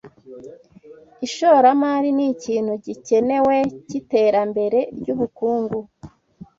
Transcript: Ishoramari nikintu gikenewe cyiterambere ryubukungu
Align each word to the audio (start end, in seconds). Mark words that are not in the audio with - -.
Ishoramari 1.25 2.09
nikintu 2.17 2.73
gikenewe 2.85 3.55
cyiterambere 3.87 4.79
ryubukungu 4.97 5.79